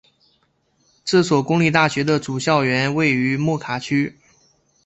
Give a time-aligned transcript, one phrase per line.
[1.05, 4.17] 这所公立大学的主校园位于莫卡区。